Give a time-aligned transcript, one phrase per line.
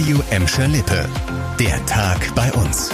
[0.00, 1.06] Radio Emscher Lippe.
[1.58, 2.88] Der Tag bei uns.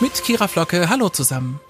[0.00, 1.60] Mit Kira Flocke, hallo zusammen.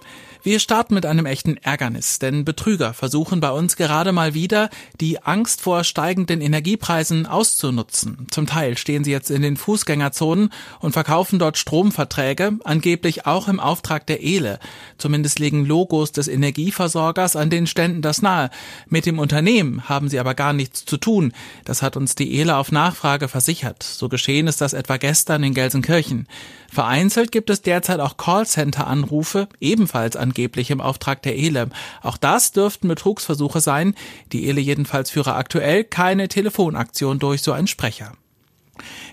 [0.47, 4.71] Wir starten mit einem echten Ärgernis, denn Betrüger versuchen bei uns gerade mal wieder,
[5.01, 8.29] die Angst vor steigenden Energiepreisen auszunutzen.
[8.31, 13.59] Zum Teil stehen sie jetzt in den Fußgängerzonen und verkaufen dort Stromverträge, angeblich auch im
[13.59, 14.61] Auftrag der Ele.
[14.99, 18.51] Zumindest legen Logos des Energieversorgers an den Ständen das nahe.
[18.89, 21.33] Mit dem Unternehmen haben sie aber gar nichts zu tun.
[21.65, 23.83] Das hat uns die Ele auf Nachfrage versichert.
[23.83, 26.29] So geschehen ist das etwa gestern in Gelsenkirchen.
[26.71, 31.71] Vereinzelt gibt es derzeit auch Callcenter-Anrufe, ebenfalls angeblich im Auftrag der Ele.
[32.03, 33.95] Auch das dürften Betrugsversuche sein.
[34.33, 38.13] Die Ele jedenfalls führe aktuell keine Telefonaktion durch, so ein Sprecher.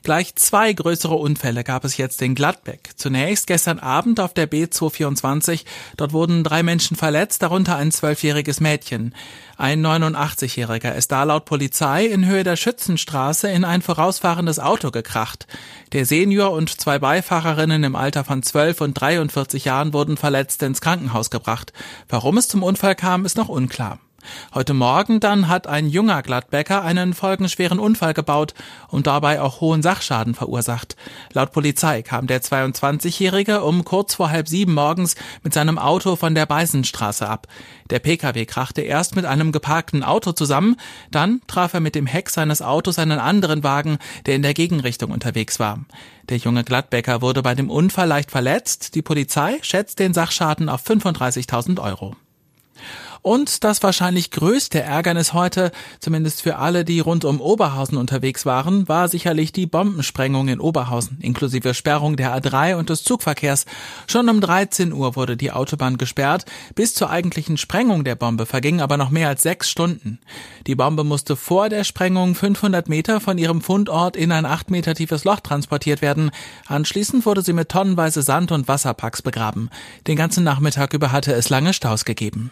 [0.04, 2.92] Gleich zwei größere Unfälle gab es jetzt in Gladbeck.
[2.96, 5.66] Zunächst gestern Abend auf der B224.
[5.98, 9.16] Dort wurden drei Menschen verletzt, darunter ein zwölfjähriges Mädchen.
[9.58, 15.48] Ein 89-Jähriger ist da laut Polizei in Höhe der Schützenstraße in ein vorausfahrendes Auto gekracht.
[15.92, 20.82] Der Senior und zwei Beifahrerinnen im Alter von 12 und 43 Jahren wurden verletzt ins
[20.82, 21.72] Krankenhaus gebracht.
[22.10, 24.00] Warum es zum Unfall kam, ist noch unklar.
[24.54, 28.54] Heute Morgen dann hat ein junger Gladbecker einen folgenschweren Unfall gebaut
[28.88, 30.96] und dabei auch hohen Sachschaden verursacht.
[31.34, 36.36] Laut Polizei kam der 22-Jährige um kurz vor halb sieben morgens mit seinem Auto von
[36.36, 37.48] der Beisenstraße ab.
[37.90, 40.78] Der Pkw krachte erst mit einem geparkten Auto zusammen,
[41.12, 45.12] dann traf er mit dem Heck seines Autos einen anderen Wagen, der in der Gegenrichtung
[45.12, 45.80] unterwegs war.
[46.30, 48.96] Der junge Gladbecker wurde bei dem Unfall leicht verletzt.
[48.96, 52.16] Die Polizei schätzt den Sachschaden auf 35.000 Euro.
[53.24, 55.72] Und das wahrscheinlich größte Ärgernis heute,
[56.02, 61.20] zumindest für alle, die rund um Oberhausen unterwegs waren, war sicherlich die Bombensprengung in Oberhausen,
[61.22, 63.66] inklusive Sperrung der A3 und des Zugverkehrs.
[64.08, 66.44] Schon um 13 Uhr wurde die Autobahn gesperrt.
[66.76, 70.20] Bis zur eigentlichen Sprengung der Bombe vergingen aber noch mehr als sechs Stunden.
[70.68, 74.96] Die Bombe musste vor der Sprengung 500 Meter von ihrem Fundort in ein acht Meter
[74.96, 76.30] tiefes Loch transportiert werden.
[76.68, 79.70] Anschließend wurde sie mit tonnenweise Sand und Wasserpacks begraben.
[80.08, 82.52] Den ganzen Nachmittag über hatte es lange Staus gegeben.